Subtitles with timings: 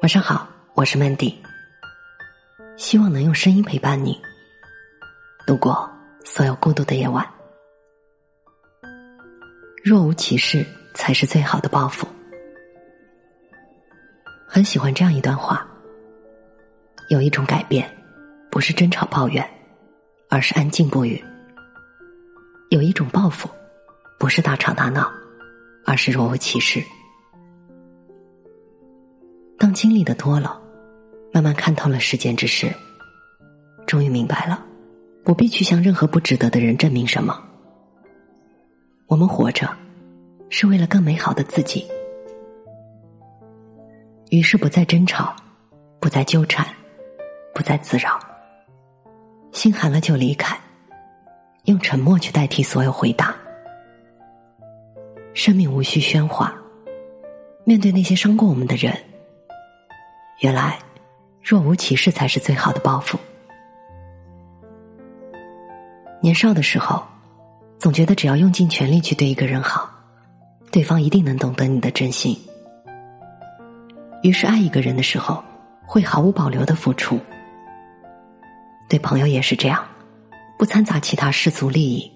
[0.00, 1.34] 晚上好，我是 Mandy，
[2.76, 4.16] 希望能用声音陪伴你
[5.44, 5.90] 度过
[6.24, 7.28] 所有孤独的夜晚。
[9.82, 10.64] 若无其事
[10.94, 12.06] 才是最好的报复。
[14.46, 15.66] 很喜欢这样一段话：
[17.08, 17.92] 有一种改变，
[18.52, 19.44] 不是争吵抱怨，
[20.30, 21.20] 而是安静不语；
[22.70, 23.50] 有一种报复，
[24.16, 25.12] 不是大吵大闹，
[25.84, 26.80] 而是若无其事。
[29.58, 30.60] 当经历的多了，
[31.32, 32.72] 慢慢看透了世间之事，
[33.86, 34.64] 终于明白了，
[35.24, 37.36] 不必去向任何不值得的人证明什么。
[39.08, 39.68] 我们活着，
[40.48, 41.84] 是为了更美好的自己。
[44.30, 45.34] 于是不再争吵，
[45.98, 46.64] 不再纠缠，
[47.52, 48.16] 不再自扰，
[49.50, 50.56] 心寒了就离开，
[51.64, 53.34] 用沉默去代替所有回答。
[55.34, 56.54] 生命无需喧哗，
[57.64, 58.96] 面对那些伤过我们的人，
[60.40, 60.78] 原来
[61.42, 63.18] 若无其事才是最好的报复。
[66.20, 67.02] 年少的时候，
[67.78, 69.88] 总觉得只要用尽全力去对一个人好，
[70.70, 72.36] 对方一定能懂得你的真心。
[74.22, 75.42] 于是，爱一个人的时候，
[75.86, 77.18] 会毫无保留的付出。
[78.88, 79.84] 对朋友也是这样，
[80.58, 82.10] 不掺杂其他世俗利益。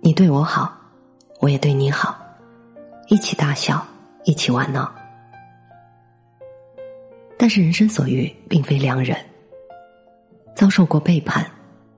[0.00, 0.76] 你对我好，
[1.40, 2.16] 我也对你好，
[3.08, 3.84] 一起大笑，
[4.24, 4.92] 一起玩闹。
[7.38, 9.16] 但是，人生所遇并非良人。
[10.54, 11.44] 遭受过背叛，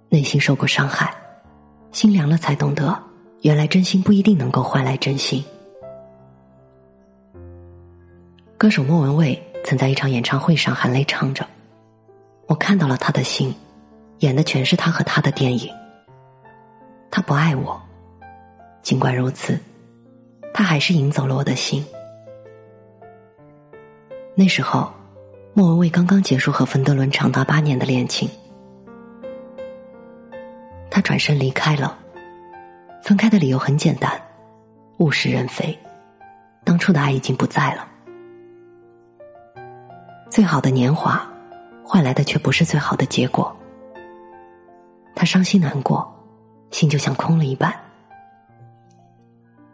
[0.08, 1.14] 内心受过伤害，
[1.92, 3.00] 心凉了才懂得，
[3.42, 5.44] 原来真心不一定能够换来真心。
[8.56, 11.46] 歌手莫文蔚曾在一场演唱会上含泪唱着
[12.48, 13.54] ：“我看到了他的心，
[14.18, 15.72] 演的全是他和他的电影。
[17.12, 17.80] 他不爱我，
[18.82, 19.56] 尽管如此，
[20.52, 21.84] 他还是赢走了我的心。”
[24.34, 24.92] 那时候，
[25.58, 28.30] 莫文蔚刚刚结束和冯德伦长达八年的恋情，
[30.88, 31.98] 他转身离开了。
[33.02, 34.22] 分开的理由很简单：
[34.98, 35.76] 物是人非，
[36.62, 37.88] 当初的爱已经不在了。
[40.30, 41.28] 最好的年华，
[41.82, 43.52] 换来的却不是最好的结果。
[45.16, 46.08] 他伤心难过，
[46.70, 47.74] 心就像空了一半。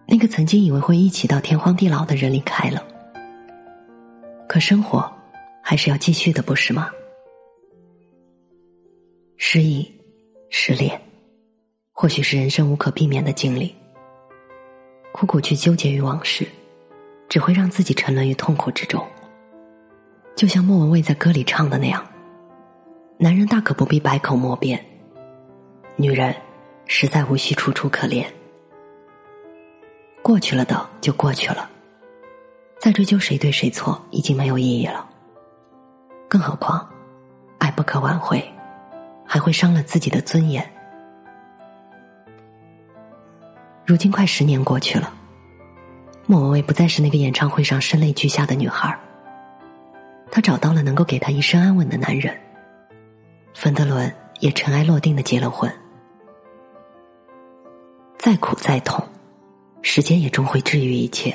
[0.07, 2.83] 那个曾经以为会一起到天荒地老的人离开了，
[4.49, 5.13] 可生活
[5.67, 6.91] 还是要继续的，不是吗？
[9.39, 9.91] 失忆、
[10.51, 11.01] 失恋，
[11.91, 13.75] 或许是人生无可避免的经历。
[15.15, 16.47] 苦苦去纠结于往事，
[17.31, 19.03] 只会让自己沉沦于痛苦之中。
[20.37, 22.07] 就像莫文蔚在歌里唱的那样，
[23.17, 24.85] 男人大可不必百口莫辩，
[25.97, 26.37] 女人
[26.85, 28.27] 实在无需楚楚可怜。
[30.23, 31.71] 过去了的就过去了，
[32.79, 35.09] 再追究谁对谁错已经没有意义了。
[36.35, 36.85] 更何况，
[37.59, 38.45] 爱不可挽回，
[39.25, 40.69] 还会伤了自己的尊严。
[43.87, 45.13] 如今快十年过去了，
[46.27, 48.99] 莫文蔚不再是那个演唱会上声泪俱下的女孩儿。
[50.29, 52.37] 他找到了能够给她一生安稳的男人，
[53.55, 55.73] 冯德伦也尘埃落定的结了婚。
[58.19, 59.07] 再苦再痛，
[59.83, 61.33] 时间也终会治愈一切。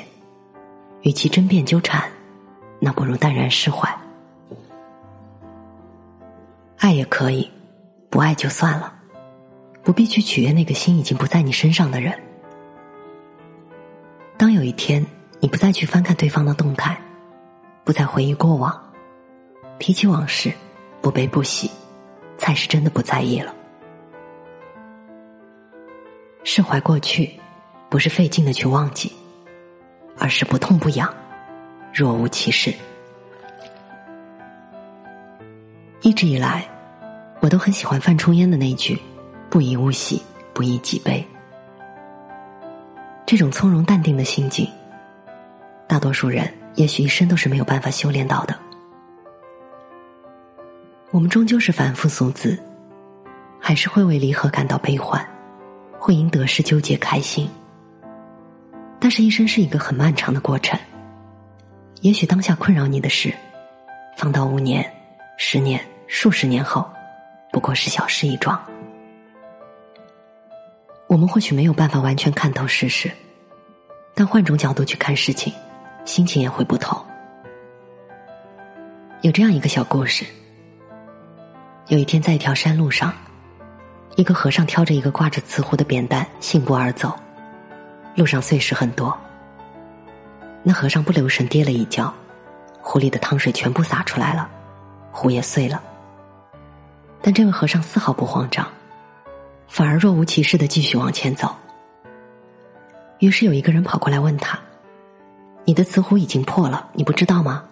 [1.00, 2.06] 与其争辩纠缠，
[2.78, 3.90] 那不如淡然释怀。
[6.80, 7.46] 爱也可以，
[8.08, 8.90] 不爱就算了，
[9.82, 12.18] 不必去取悦那个心已经不在你身上的人。
[14.38, 15.04] 当有一天
[15.40, 16.98] 你不再去翻看对方的动态，
[17.84, 18.74] 不再回忆过往。
[19.78, 20.50] 提起往事，
[21.02, 21.70] 不悲不喜，
[22.38, 23.54] 才是真的不在意了。
[26.44, 27.38] 释怀过去，
[27.90, 29.12] 不是费劲的去忘记，
[30.16, 31.12] 而是不痛不痒，
[31.92, 32.74] 若无其事。
[36.02, 36.66] 一直以来，
[37.40, 38.98] 我都很喜欢范仲淹的那句
[39.50, 40.22] “不以物喜，
[40.54, 41.22] 不以己悲”。
[43.26, 44.66] 这种从容淡定的心境，
[45.86, 48.58] 大多数人也许一生都是没有办法修炼到的。
[51.10, 52.58] 我们终究是凡夫俗子，
[53.60, 55.22] 还是会为离合感到悲欢，
[55.98, 57.46] 会因得失纠结开心。
[58.98, 60.78] 但是，一生是一个很漫长的过程。
[62.00, 63.34] 也许当下困扰你的事，
[64.16, 64.90] 放到五年、
[65.42, 66.86] 十年、数十年后，
[67.50, 68.62] 不过是小事一桩。
[71.06, 73.10] 我们或许没有办法完全看透世事，
[74.14, 75.50] 但换种角度去看事情，
[76.04, 77.02] 心情也会不同。
[79.22, 80.26] 有这样一个小故事。
[81.86, 83.10] 有一天，在一条山路上，
[84.16, 87.18] 一个和尚挑着一个挂着瓷壶的扁担，信步而走。
[88.14, 89.18] 路上碎石很多，
[90.62, 92.12] 那和尚不留神跌了一跤，
[92.82, 94.46] 壶里的汤水全部洒出来了，
[95.12, 95.82] 壶也碎了。
[97.22, 98.66] 但这位和尚丝毫不慌张，
[99.68, 101.54] 反而若无其事的继续往前走。
[103.18, 104.58] 于是有一个人跑过来问他
[105.66, 107.64] ：“你的瓷壶已经破了，你不知道吗？”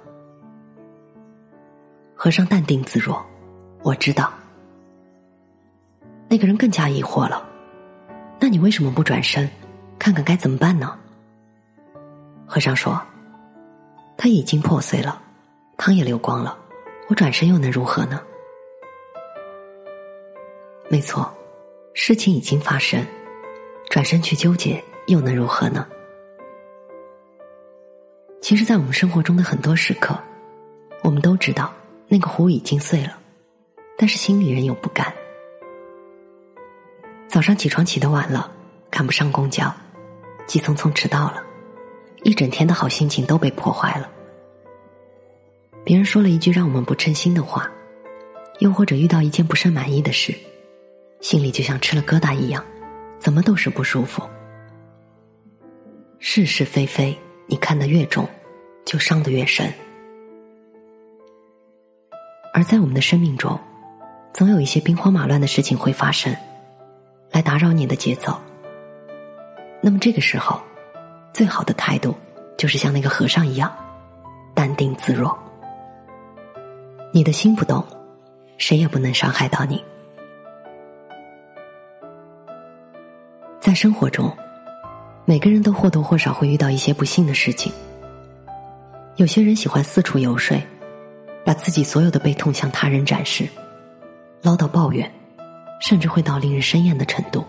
[2.15, 3.25] 和尚淡定自若
[3.83, 4.31] ：“我知道。”
[6.29, 7.43] 那个人更加疑惑了
[8.39, 9.49] ：“那你为什么不转身，
[9.99, 10.99] 看看该怎么办呢？”
[12.45, 13.01] 和尚说
[14.19, 15.23] ：“它已经破碎了，
[15.79, 16.59] 汤也流光了，
[17.09, 18.23] 我转身又能如何呢？”
[20.91, 21.31] 没错，
[21.93, 23.05] 事情已经发生，
[23.91, 25.87] 转身去纠结又能如何呢？
[28.41, 30.19] 其实，在我们生活中的很多时刻，
[31.03, 31.75] 我们都知道
[32.07, 33.19] 那个壶已经碎了，
[33.99, 35.13] 但是心里仍有不甘。
[37.29, 38.51] 早上起床起得晚了，
[38.89, 39.71] 赶不上公交，
[40.47, 41.43] 急匆匆迟到了，
[42.23, 44.11] 一整天的好心情都被破坏了。
[45.89, 47.67] 别人说了一句让我们不称心的话，
[48.59, 50.35] 又或者遇到一件不甚满意的事。
[51.23, 52.63] 心里就像吃了疙瘩一样，
[53.19, 54.23] 怎么都是不舒服。
[56.19, 58.29] 是是非非，你看得越重，
[58.85, 59.73] 就伤得越深。
[62.53, 63.59] 而在我们的生命中，
[64.35, 66.37] 总有一些兵荒马乱的事情会发生，
[67.31, 68.39] 来打扰你的节奏。
[69.81, 70.61] 那么这个时候，
[71.33, 72.15] 最好的态度
[72.59, 73.75] 就是像那个和尚一样，
[74.55, 75.35] 淡定自若。
[77.11, 77.83] 你的心不动，
[78.59, 79.83] 谁也不能伤害到你。
[83.61, 84.31] 在生活中，
[85.25, 87.73] 每个人都或多或少会遇到一些不幸的事情。
[89.17, 90.57] 有些人喜欢四处游说，
[91.45, 93.49] 把自己所有的悲痛向他人展示，
[94.43, 95.11] 唠叨抱怨，
[95.81, 97.45] 甚至会到令人生厌的程度。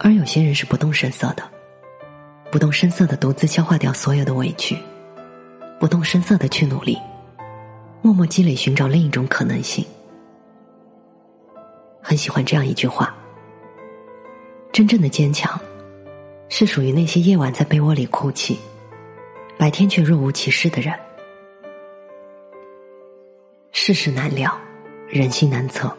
[0.00, 1.42] 而有些人是不动声色的，
[2.50, 4.76] 不动声色的独自消化掉所有的委屈，
[5.78, 6.98] 不动声色的去努力，
[8.06, 9.84] 默默积累，寻找另一种可能性。
[12.00, 13.12] 很喜欢这样一句话。
[14.72, 15.58] 真正的坚强，
[16.48, 18.60] 是属于那些夜晚在被窝里哭泣，
[19.58, 20.94] 白天却若无其事的人。
[23.72, 24.56] 世事难料，
[25.08, 25.92] 人心难测，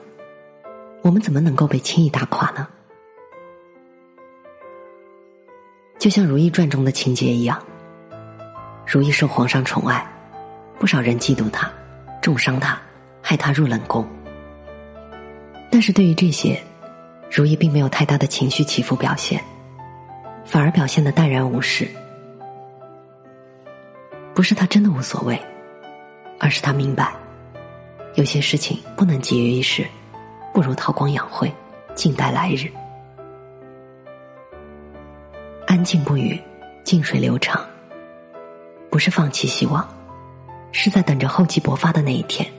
[1.02, 2.66] 我们怎么能够被轻易打垮呢？
[6.00, 7.62] 就像《如懿传》中的情节一样，
[8.86, 10.10] 如懿受皇上宠爱，
[10.80, 11.70] 不少人嫉妒她，
[12.28, 12.78] 重伤他，
[13.22, 14.06] 害他入冷宫。
[15.72, 16.62] 但是对于这些，
[17.32, 19.42] 如意并没有太大的情绪起伏表现，
[20.44, 21.88] 反而表现的淡然无事。
[24.36, 25.42] 不是他真的无所谓，
[26.38, 27.14] 而是他明白，
[28.16, 29.88] 有些事情不能急于一时，
[30.54, 31.50] 不如韬光养晦，
[31.96, 32.70] 静待来日。
[35.66, 36.38] 安静不语，
[36.84, 37.66] 静水流长。
[38.92, 39.88] 不是放弃希望，
[40.72, 42.50] 是在等着厚积薄发的那一天。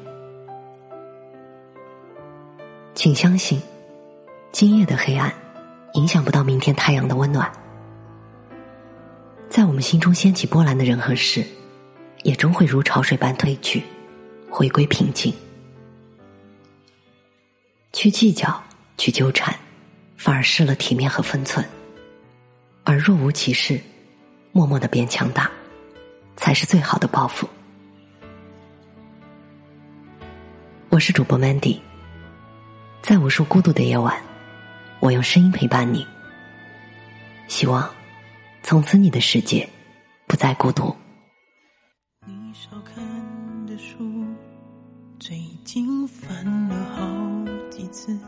[2.94, 3.60] 请相信。
[4.50, 5.32] 今夜的黑暗，
[5.93, 7.52] 影响不到明天太阳的温暖。
[9.50, 11.44] 在我们心中掀起波澜的人和事，
[12.22, 13.84] 也终会如潮水般退去，
[14.50, 15.32] 回归平静。
[17.93, 18.61] 去计较，
[18.96, 19.54] 去纠缠，
[20.16, 21.62] 反而失了体面和分寸；
[22.84, 23.78] 而若无其事，
[24.50, 25.50] 默默的变强大，
[26.37, 27.46] 才是最好的报复。
[30.90, 31.78] 我是主播 Mandy，
[33.02, 34.16] 在无数孤独的夜晚。
[35.00, 36.07] 我用声音陪伴你，
[37.47, 37.88] 希望
[38.62, 39.68] 从此你的世界
[40.26, 40.97] 不再孤独。
[42.26, 42.97] 你少看
[43.66, 44.25] 的书，
[45.21, 48.18] 最近翻了好几次。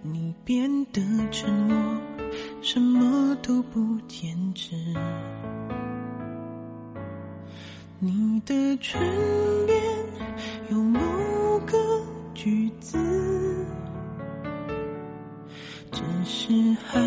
[0.00, 1.76] 你变得沉默，
[2.62, 4.74] 什么都不坚持。
[7.98, 8.98] 你的唇
[9.66, 9.78] 边
[10.70, 11.02] 有梦
[11.66, 11.76] 个
[12.34, 12.98] 句子。
[15.92, 16.52] 只是
[16.86, 16.98] 还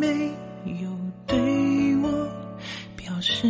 [0.00, 0.08] 没
[0.80, 0.90] 有
[1.26, 2.08] 对我
[2.96, 3.46] 表示，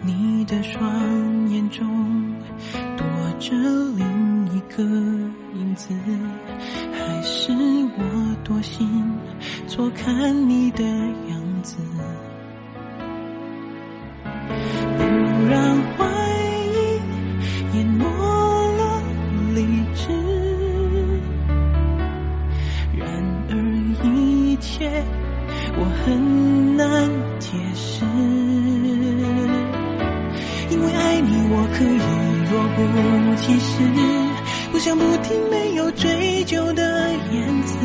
[0.00, 2.34] 你的双眼中
[2.96, 3.06] 躲
[3.38, 3.52] 着
[3.96, 4.82] 另一个
[5.58, 5.94] 影子，
[6.92, 8.88] 还是我多心
[9.68, 11.76] 错看你的样子，
[24.56, 24.88] 一切
[25.78, 26.88] 我很难
[27.38, 28.02] 解释，
[30.70, 31.92] 因为爱你，我可以
[32.48, 32.58] 若
[33.20, 33.82] 无其事，
[34.72, 37.76] 不想不听没有追究的言辞，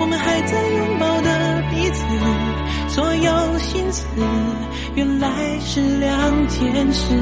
[0.00, 2.04] 我们还在拥抱的彼此，
[2.88, 3.84] 所有心。
[3.92, 4.04] 思，
[4.96, 5.28] 原来
[5.60, 6.10] 是两
[6.48, 7.14] 件事。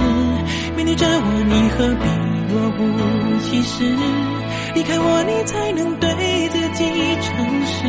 [0.74, 2.08] 面对着我，你何必
[2.54, 2.80] 若无
[3.40, 3.84] 其实？
[4.74, 6.84] 离开我，你才能对自己
[7.22, 7.86] 诚实。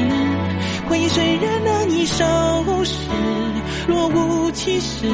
[0.88, 2.24] 回忆虽然难以收
[2.86, 3.10] 拾，
[3.88, 5.12] 若无其事，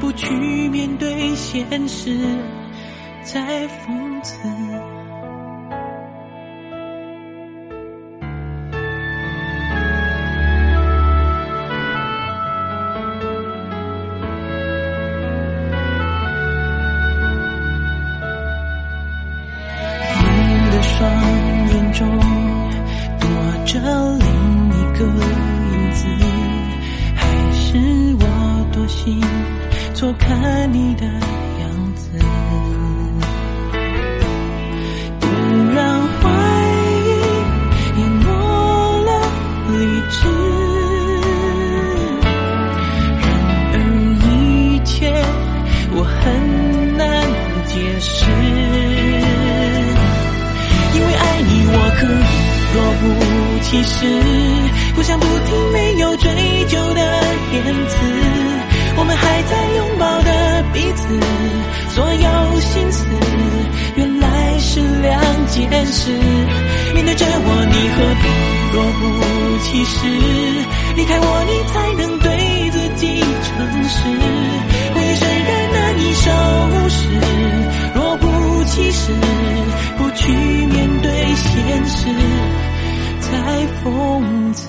[0.00, 0.34] 不去
[0.68, 2.18] 面对现实，
[3.22, 3.97] 在风
[30.98, 31.27] 看
[61.98, 63.04] 所有心思
[63.96, 66.12] 原来是两件事。
[66.94, 68.24] 面对着我，你何必
[68.72, 69.04] 若无
[69.64, 69.96] 其事？
[70.94, 72.30] 离开我，你才能对
[72.70, 73.50] 自己诚
[73.88, 73.98] 实。
[74.94, 76.30] 回忆虽然难以收
[76.88, 77.02] 拾，
[77.96, 78.24] 若不
[78.66, 79.10] 其事，
[79.96, 80.30] 不去
[80.66, 81.08] 面对。
[81.34, 82.06] 现实
[83.20, 83.28] 才
[83.82, 83.84] 讽
[84.54, 84.66] 刺，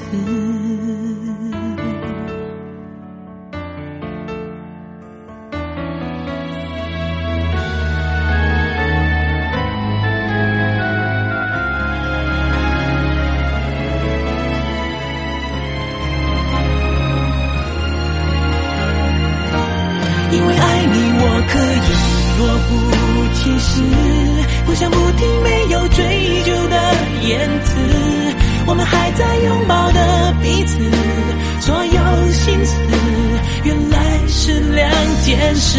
[35.72, 35.78] 是，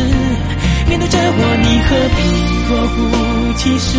[0.88, 2.18] 面对着我，你何必
[2.68, 3.98] 若无其事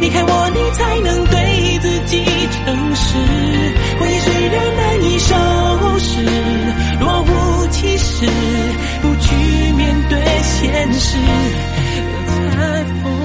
[0.00, 0.48] 离开我？
[0.54, 3.04] 你才能对自己诚实。
[4.00, 5.28] 回忆虽然难以收
[5.98, 6.24] 拾，
[6.98, 8.24] 若无其事
[9.02, 9.34] 不去
[9.76, 11.18] 面对现实，
[12.06, 12.18] 我
[12.56, 13.23] 才服。